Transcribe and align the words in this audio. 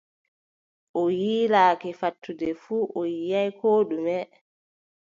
O 1.01 1.03
yiilake 1.19 1.89
fattude 1.99 2.49
fuu, 2.61 2.83
o 2.99 3.01
yiʼaay 3.15 3.49
koo 3.59 3.79
ɗume! 3.89 4.17